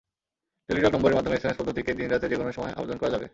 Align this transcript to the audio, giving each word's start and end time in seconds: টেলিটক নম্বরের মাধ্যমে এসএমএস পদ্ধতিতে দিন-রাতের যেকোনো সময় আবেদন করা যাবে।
টেলিটক 0.69 0.91
নম্বরের 0.93 1.17
মাধ্যমে 1.17 1.37
এসএমএস 1.37 1.57
পদ্ধতিতে 1.59 1.91
দিন-রাতের 1.93 2.31
যেকোনো 2.31 2.51
সময় 2.51 2.75
আবেদন 2.77 2.97
করা 2.97 3.13
যাবে। 3.15 3.25